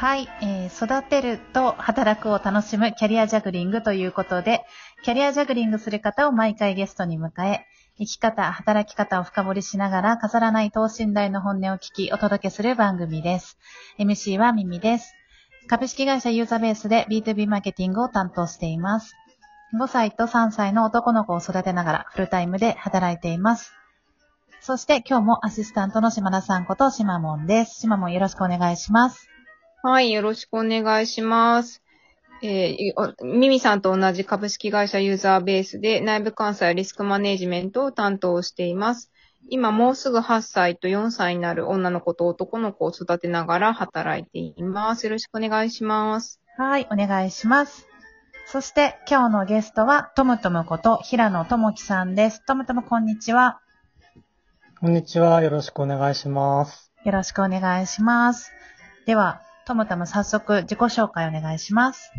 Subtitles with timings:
[0.00, 4.64] はい、えー育てると働くを楽しむキャリアジャグリングということで、
[5.04, 7.66] キャリアジャグリングする方を毎回ゲストに迎え、
[7.98, 13.58] 生き方、働き方を深掘りしながら飾らない等身大の本音を聞きお届けする番組です。
[13.98, 15.14] MC はミミです。
[15.68, 19.14] 株式会社ユーザベースで B2B マーケティングを担当しています。
[19.78, 23.74] 5歳と3歳の男の子を育てながらフルタイムで働いています。
[24.62, 27.80] そして今日もアシスタントの島田さんこと島門です。
[27.80, 29.29] 島門よろしくお願いします。
[29.82, 31.82] はい、よろしくお願いします。
[32.42, 39.10] えーミミさんと同じ株式会社ユーザーベースで内部監査やリスクマネジメントを担当しています。
[39.48, 45.04] 今もうすぐ8歳と4歳になる女の子と男の子を育てながら働いています。
[45.04, 46.40] よろしくお願いします。
[46.58, 47.88] はい、お願いします。
[48.46, 52.44] そして今日のゲストはトムトムこと平野智樹さんです。
[52.44, 53.60] トムトムこんにちは。
[54.78, 55.42] こんにちは。
[55.42, 56.92] よろしくお願いします。
[57.04, 58.52] よろしくお願いします。
[59.06, 62.10] では、トムトム早速自己紹介お願いします。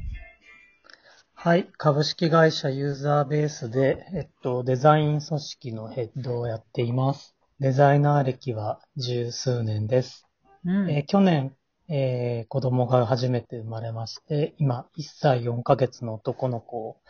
[1.34, 1.68] はい。
[1.78, 7.36] 株式会社ユーザーベースで、えっと、デザイン組織のヘッドをやっています。
[7.60, 10.26] デザイナー歴は十数年です。
[10.64, 11.54] うんえー去年、
[11.90, 17.02] えー子供が初めて生まれまして、今、1歳4ヶ月の男の子を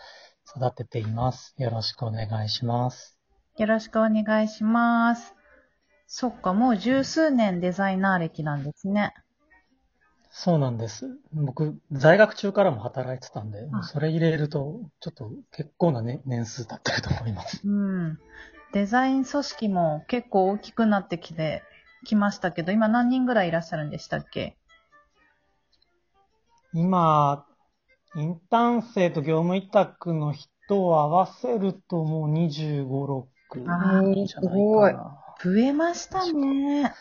[0.58, 1.54] 育てています。
[1.60, 3.16] よろしくお願いします。
[3.60, 5.36] よろしくお願いします。
[6.08, 9.14] そっか、もう十数年デザイナー歴なんですね。
[10.34, 11.08] そうなんです。
[11.34, 17.62] 僕、在学中からも働いてたんで、それ入れると、ちょっと結構な、ね、年数経ってると思います。
[17.68, 18.18] うん。
[18.74, 21.64] デザイン組織も結構大きくなってきて、
[22.06, 24.56] きましたけど、今何人ぐらいいらっしゃるんでしたっけ？
[26.74, 27.46] 今、
[28.16, 35.18] インターン生と業務委託の人を合わせるともう25、6あーじゃないかな。
[35.44, 36.94] 増えましたね。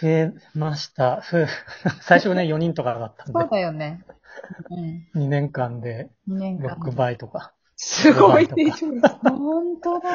[0.00, 1.20] 増えました。
[1.22, 1.46] ふ
[2.02, 4.04] 最初ね、 4人とかだったんでそう、だよね。
[4.70, 5.24] うん。
[5.24, 6.76] 2年間で2年間。
[6.76, 7.54] 6倍とか。
[7.76, 8.88] すごいでしょ。
[9.22, 10.10] 本当だ。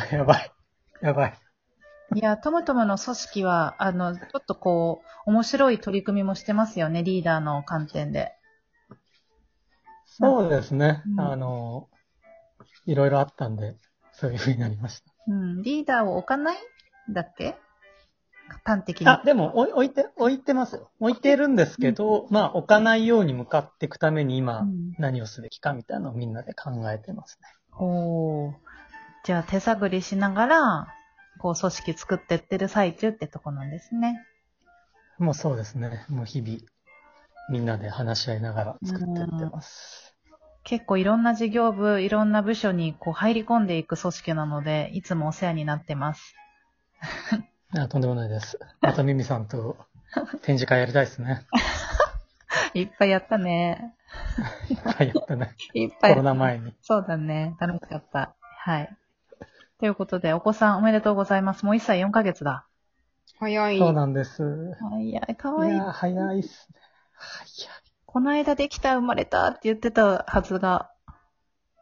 [0.12, 0.52] やばい。
[1.02, 1.38] やばい。
[2.14, 8.32] いや、トムトムの組織は、あの、ちょっとこう、面白い取り組みもしてますよね、リーダーの観点で。
[10.06, 11.02] そうですね。
[11.06, 11.88] うんあの、
[12.86, 13.76] いろいろあったんで、
[14.12, 15.12] そういう風になりました。
[15.26, 15.62] うん。
[15.62, 16.56] リーダーを置かない？
[17.10, 17.56] んだっけ？
[18.64, 19.08] 端的に。
[19.08, 20.90] あ、でも、置い置いて、置いてますよ。
[21.00, 27.48] 置いてるんですけど、まあ、置かないように向かっていくために今、うん何をすべきかみたいなのをみんなで考えてますね。
[27.78, 28.52] おー。
[29.24, 30.88] じゃあ手探りしながら、
[31.38, 34.24] こう組織作ってってる最中ってとこなんですね。
[35.18, 36.06] もうそうですね。
[36.08, 36.58] もう日々、
[37.50, 40.14] みんなで話し合いながら作ってってます。
[40.64, 46.34] 結構いろんな事業部、いろんな部署にこう入り込んでいく組織なので、いつもお世話になってます。
[47.80, 48.58] あとんでもないです。
[48.80, 49.76] またミミさんと
[50.42, 51.46] 展示会やりたいです ね。
[52.74, 53.94] いっぱいやったね。
[54.84, 55.54] はい、やったね。
[55.74, 56.12] いっぱい。
[56.12, 56.74] コロナ前に。
[56.82, 57.56] そうだね。
[57.58, 58.34] 楽しかった。
[58.40, 58.96] はい。
[59.78, 61.64] ということで、お子さんおめでとうございます。
[61.64, 62.66] もう1歳4ヶ月だ。
[63.38, 63.78] 早い。
[63.78, 64.42] そうなんです。
[65.00, 65.74] いや、かわいい。
[65.74, 66.80] いや、早いっすね。
[67.14, 67.74] 早い。
[68.06, 70.90] この間できた、生まれたって言ってたはずが。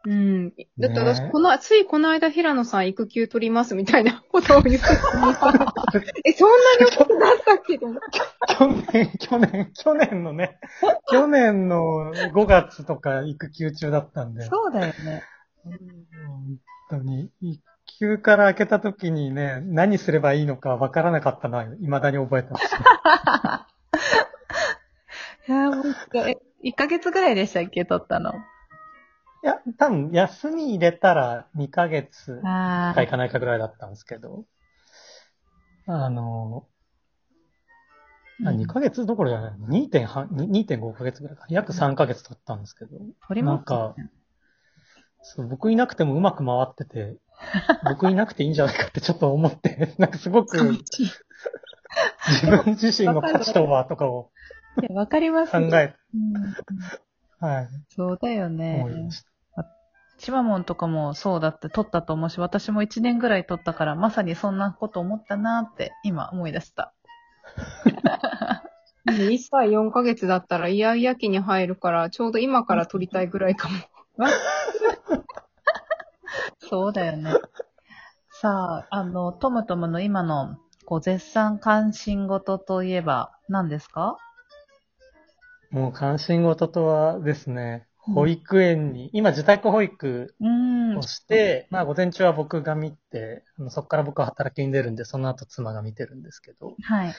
[0.07, 0.53] うん。
[0.77, 4.93] だって私、ねこの、ついこの間平野さん育休取りますみたいな ことを言ってた。
[6.23, 7.87] え、そんなに大きくなったっけど。
[7.87, 10.59] 去年、去年、去年のね、
[11.11, 15.23] 去年の5月とか育休中だったんで、そうだよね。
[15.63, 15.79] 本
[16.89, 17.63] 当に、育
[17.99, 22.75] 休から開けた時にね、何すればいいのかわからなかったのは未だに覚えてます。
[25.47, 26.37] いや、もう一回、え、
[26.69, 28.33] 1ヶ月ぐらいでしたっけ撮ったの？
[29.45, 34.43] いや、多分、休み入れたら2ヶ月あかいかないかぐらいだったんですけど、
[35.85, 36.65] あの、
[38.43, 41.45] あ2ヶ月どころじゃない、2.5 2.5ヶ月ぐらいか。
[41.49, 42.97] 約3ヶ月経ったんですけど、
[43.27, 43.95] 撮りますなんか
[45.21, 47.17] そう僕いなくてもうまく回ってて、
[47.87, 54.31] 僕いなくていいんじゃないかってちょっと思って、 なんかすごく自分自身の価値とはとかを
[54.81, 55.51] いやわかります。
[55.51, 56.33] 考え、うん。
[57.39, 58.55] はい、そうだよ思
[58.89, 59.11] いねま。
[59.11, 59.34] した。
[60.17, 66.93] チマモンとかもそうだって撮ったと思うし、私も1年ぐらい撮ったから、まさにそんなこと思ったなって今思い出した。
[69.07, 73.75] 1歳4ヶ月だったらイヤイヤ期に入るから、ちょうど今から取りたいぐらいかも。
[76.59, 77.33] そうだよね。
[78.31, 84.17] さあ、あの、トムトムの今の、こう、絶賛関心事といえば何ですか？
[85.71, 90.35] もう関心事とはですね、うん保育園に、今自宅保育
[90.97, 91.01] を。
[91.01, 97.15] して、まあ午前中は僕が見て、そこから僕は働きに出るんで、その後妻が見てるんですけど、はい。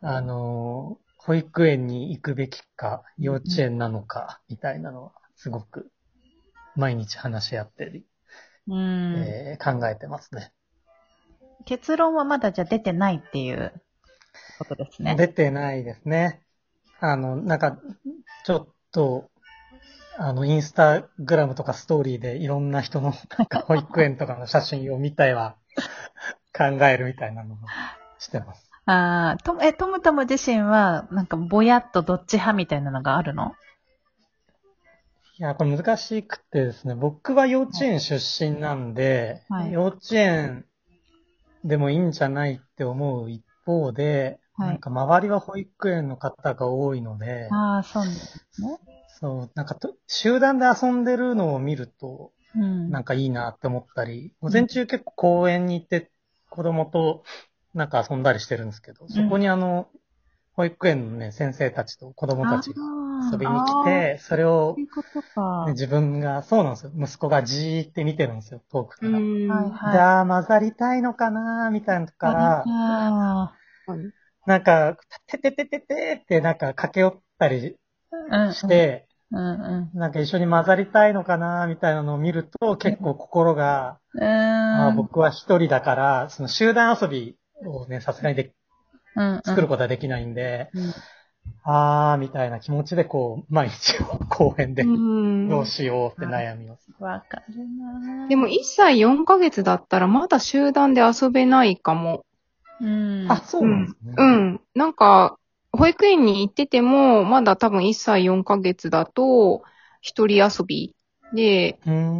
[0.00, 5.90] あの、保育園に行くべきか、幼稚園なのか、みたいなのは、すごく、
[6.76, 8.06] 毎日話し合ってり、
[8.68, 9.14] うん。
[9.14, 10.52] えー考えてますね。
[11.66, 13.72] 結論はまだじゃあ出てないっていう
[14.58, 15.16] ことですね。
[15.16, 16.42] 出てないですね。
[17.00, 17.78] あの、なんか、
[18.44, 19.30] ちょっと、
[20.20, 25.54] あの、インスタグラムとかストーリーでいろんな人の、 なんか保育園とかの写真を見たいは、
[26.52, 27.58] 考えるみたいなのを
[28.18, 28.68] してます。
[28.86, 33.54] ああ、と、え、トムトム自身は、なんか、ぼやっとどっち派みたいなのがあるの？
[35.38, 39.72] いや、これ難しくてですね、僕は幼稚園出身なんで、はい。
[39.72, 40.64] 幼稚園
[41.62, 44.68] でもいいんじゃないって思う一方で、はい。
[44.70, 48.97] なんか周りは保育園の方が多いので、ああ、そうですね。
[49.20, 52.90] そう、なんかと集団で遊んでるのを見ると、うん。
[52.90, 56.10] なんかいいなって思ったり、午前中結構公園に行って
[56.50, 57.24] 子供と
[57.74, 59.88] なんか遊んだりしてるんですけど、そこにあの、
[60.54, 62.82] 保育園のね、先生たちと子供たちが
[63.32, 64.76] 遊びに来て、それを。
[65.66, 66.92] ね自分が、そうなんですよ。
[66.96, 69.18] 息子がじーって見てるんですよ、遠くから。
[69.90, 73.54] じゃあ混ざりたいのかなみたいなのとこから、あ
[74.46, 77.76] なんか、てててててってなんか駆け寄ったり。
[78.52, 79.98] して、うんうん。
[79.98, 84.24] なんか一緒に混ざりたいのかなみたいなのを見ると結構心が、うーん。
[84.24, 87.36] あー僕は一人だから、その集団遊び
[87.66, 88.52] をね、さすがにで
[89.16, 90.92] うんうん作ることはできないんで、うん
[91.64, 96.88] あーみたいな気持ちでこう、毎日を公園でうんどうしようって悩みます。
[96.98, 102.24] わかるなでも1歳4ヶ月だったらまだ集団で遊べないかも。
[102.80, 103.26] うん。
[103.28, 104.14] あ、そうなんですね。
[104.16, 104.60] うん。
[104.74, 105.38] なんか、
[105.72, 109.62] 保育園に行ってても、まだ多分1歳4ヶ月だと、
[110.00, 110.94] 一人遊び
[111.32, 111.78] で。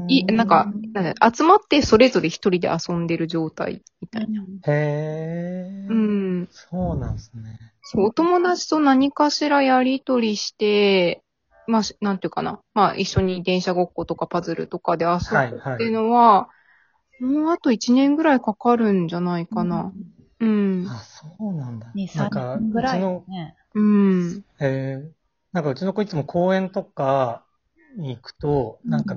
[0.09, 4.43] い、なんか、なんだ集まってそれぞれ一人で遊んでる状態みたいな。
[4.67, 5.89] へー。
[5.91, 6.49] うん。
[6.51, 7.59] そうなんですね。
[7.83, 11.23] そう、お友達と何かしらやりとりして、
[11.67, 12.61] まあ、しなんていうかな。
[12.75, 15.93] まあ、一緒に電車ごっことかパズルとかで遊はい、ぶっていうはい。
[15.93, 16.49] のは、
[17.21, 19.93] もうあと1年ぐらいかかるんじゃないかな。
[19.95, 20.18] うん。
[20.89, 21.91] あ、そうなんだ。
[21.95, 23.57] 2、3なんか、年ぐらいうちの、ね。
[23.75, 24.45] うん。
[24.61, 25.11] えー、
[25.53, 27.45] なんかうちの子いつも公園とか
[27.97, 29.17] に行くと、なんか、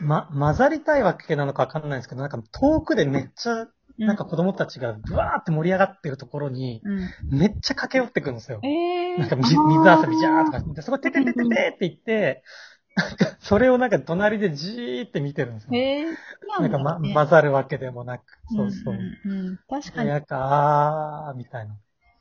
[0.00, 3.68] ま、混ざりたいわけなのかわかんないんですけど、なんか遠くでめっちゃ、
[3.98, 7.38] なんか子供たちがブワーって盛り上がってるところに、うん。
[7.38, 8.60] めっちゃ駆け寄ってくるんですよ。
[8.62, 8.68] え
[9.14, 12.42] えなんか水水遊びじゃーとかそこてててててって言って、
[12.94, 15.76] なんかそれをなんか隣でじーって見てるんですよ。
[15.76, 16.16] ええ
[16.58, 18.94] なんか、ま、ね混ざるわけでもなく、そうそう。
[18.94, 21.78] んうんうん確かに、なんか、あー、みたいな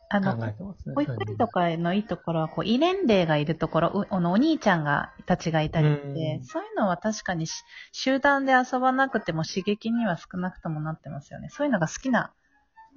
[0.09, 0.95] あ考の、えてますね。
[0.95, 7.63] 保育園とかのいいところは、こう、異年齢がいるところ、うあの、お兄ちゃんが、たちがいたりしてう、んそういうのは確かにし
[7.93, 11.49] 集団で遊ばなくても刺激には少なくともなってますよね。
[11.49, 12.33] そういうのが好きな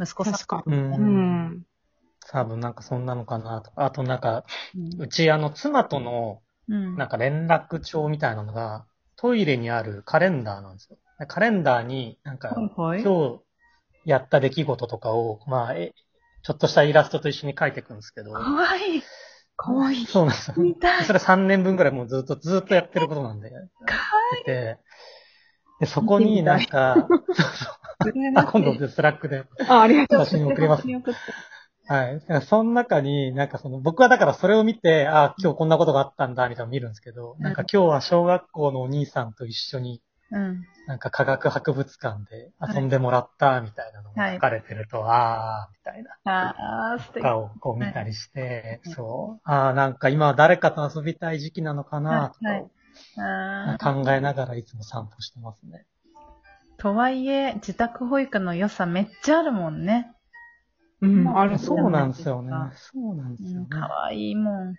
[0.01, 0.41] 息子さん。
[0.41, 0.71] 確かう。
[0.97, 1.67] うんん。
[2.31, 3.85] 多分なんかそんなのかなとか。
[3.87, 4.45] あとなんか、
[4.75, 6.97] うんうちあの妻とのうん。
[6.97, 10.99] なんか連絡帳みたいなのがトイレにあるカレンダーなんですよ。
[11.19, 13.03] でカレンダーになんかはいはい。
[13.03, 13.45] 今日
[14.05, 15.95] やった出来事とかを、まあ、え、
[16.43, 18.33] ちょっとしたイラストと一緒に書いていくんですけど。
[18.33, 19.03] かわいい。
[19.57, 20.07] かわいい。
[20.07, 20.57] そうなんですよ。
[21.07, 23.51] それ3年分ぐらいもうずっと、ずっとやってることなんで。
[23.51, 23.57] か
[24.45, 24.79] てて。
[25.81, 27.09] で、そこになんか。
[28.37, 30.27] あ、今度で Slack であ、ありがとう。
[30.27, 30.87] 写真送ります。
[31.87, 32.21] はい。
[32.21, 40.65] だからその中に、なんかその、僕はだからそれを見て、あ今日こんなことがあったんだ、みたいなのを見るんですけど、なんか今日は小学校のお兄さんと一緒に、うん。
[40.87, 46.11] なんか科学博物館で遊んでもらった、みたいなのが書かれてると、あー、みたいな。
[46.25, 47.17] ああ、素敵。
[47.17, 49.41] とかをこう見たりして、はいそう。
[49.45, 52.65] ああ、なんか今は誰かと遊びたい時期なのかな、とはい
[53.17, 55.87] あかー考えながらいつも散歩してますね。
[56.79, 60.13] とはいえ、自宅保育の良さめっちゃあるもんね。
[61.05, 61.59] うん、ある。
[61.59, 62.73] そうなんですよねあ。
[62.75, 63.57] そうなんですよね。
[63.59, 64.75] うん、かわいいもん。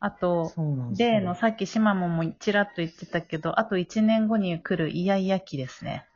[0.00, 6.06] あと、そうなんですよ例のさっきシマモンもちらっと言ってたけど、あと1年後に来るイヤイヤ期ですね。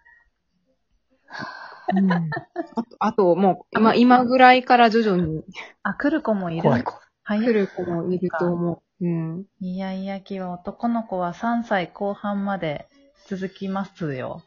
[1.94, 2.10] うん
[2.74, 5.44] あと、あともう、今、今ぐらいから徐々に
[5.84, 6.62] あ、来る子もいる。
[6.62, 7.00] 怖い怖い。
[7.22, 7.44] 早い。
[7.44, 9.06] 来る子もいると思う。
[9.06, 9.44] うん。
[9.60, 12.88] イヤイヤ期は男の子は3歳後半まで
[13.28, 14.42] 続きますよ。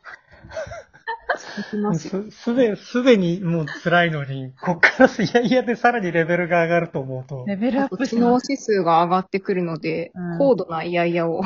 [1.77, 2.23] ますよ。
[2.29, 8.49] す、すで、すでにもう辛いのに、こっからいやいやでさらにレベルが上がると思うと、レベルアップします。
[8.49, 11.41] 能指数が上がってくるので、うん高度なイヤイヤを。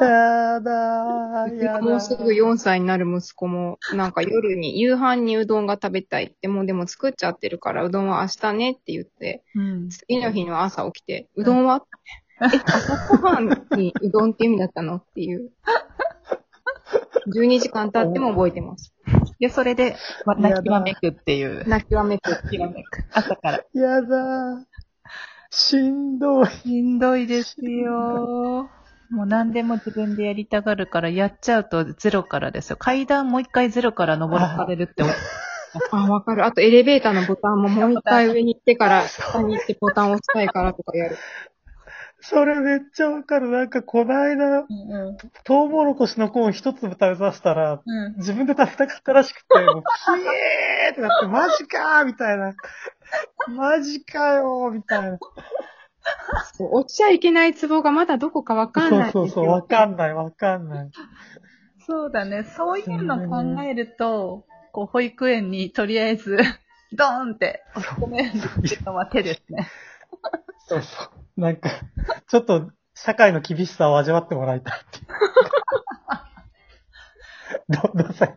[0.00, 1.82] やだー、やだー。
[1.82, 9.88] もうすぐ4歳になる息子も、なんか夜に、夕飯にうどんが食べたいって、もうでも作っちゃってるから、うどんは明日ねって言って、うん。
[9.90, 11.84] 次の日の朝起きて、うどんは、
[12.40, 14.96] え、朝ごはんにうどんって意味だったの？
[14.96, 15.50] っていう。
[17.34, 18.92] 12時間経っても覚えてます。
[19.42, 21.66] で、それで、ま泣きわめくっていう。
[21.66, 22.30] 泣きわめく。
[22.30, 23.04] 泣きわめく。
[23.12, 23.64] 朝から。
[23.74, 24.64] やだー。
[25.50, 26.46] しんどい。
[26.46, 28.70] しんどいですよ。
[29.10, 32.76] もう何でも自分でやりたがるから、やっちゃうとゼロからですよ。
[32.76, 35.14] 階段もう一回ゼロから登らされるって思う。
[35.90, 36.46] あ、わかる。
[36.46, 41.16] あとエレベーターのボタンももう一回上に行ってから、下に行ってボタンを押したいからとかやる。
[42.24, 43.48] それめっちゃわかる。
[43.48, 48.14] なんか、こないだ、うんトウモロコシのコーン一粒食べさせたら、うん。
[48.16, 52.54] 自分で食べたかったらしくて、 もう、ピエーってなって、マジかーみたいな。
[53.48, 55.18] マジかよーみたいな。
[56.54, 59.10] そう落ちちゃいけないツボがまだどこかわかんない。
[59.12, 60.90] そうそうそう、わかんないわかんない。
[61.86, 62.44] そうだね。
[62.44, 66.38] そういうの考えると、こう、保育園にとりあえず、
[66.92, 68.30] ドーンって押し込める
[68.84, 69.68] のは手ですね。
[70.68, 71.21] そうそう。
[71.36, 71.70] なんか、
[72.28, 75.06] ちょっと、社会の厳しさを味わってもらいたいっていう。
[77.94, 78.34] どどうせ、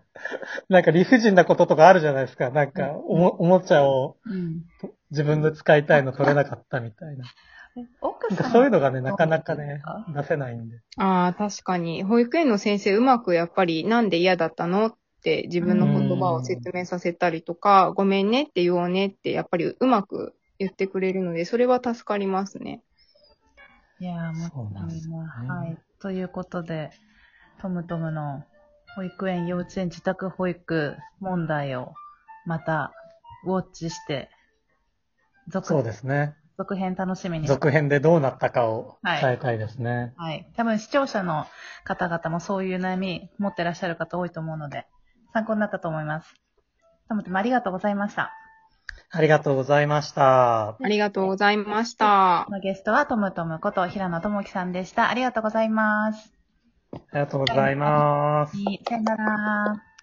[0.69, 2.49] なんか理不尽なこととかあるじゃないですか。
[2.51, 4.63] なんか、おも、おもちゃをうん。
[5.11, 7.25] 自分で使いたいの取れなかったみたいな。
[8.01, 9.81] 奥さんなんかそういうのがね、なかなかね、
[10.13, 10.79] 出せないんで。
[10.97, 12.03] ああ、確かに。
[12.03, 22.81] 保育園の先生うまくやっぱりなんで嫌だったのって自分の言葉を説明させたりとか、ごめんねって言おうねってやっぱりうまく言ってくれるので、それは助かりますね。
[23.99, 25.77] いやー、もそうなんですねはい。
[25.99, 26.91] ということで、
[27.61, 28.43] トムトムの
[28.95, 31.93] 保育園、幼稚園、自宅保育問題を
[32.45, 32.93] また
[33.45, 34.29] ウォッチして、
[35.47, 36.35] 続そうですね。
[36.57, 40.13] 続編楽しみに続編でどうなったかをはい伝えたいですね。
[40.17, 40.45] はい。
[40.55, 41.45] 多分視聴者の
[41.83, 44.85] 方々もそういう悩み持ってらっしゃる方多いと思うので、
[45.33, 46.33] 参考になったと思います。
[47.07, 48.31] トムトムありがとうございました。
[49.15, 50.69] ありがとうございました。
[50.72, 52.51] ありがとうございましたこ。
[52.51, 55.10] のゲストはトムトムこと平野智樹さんでした。
[55.10, 56.34] ありがとうございます。
[56.91, 58.57] ありがとうございます。
[58.86, 59.94] さよなら。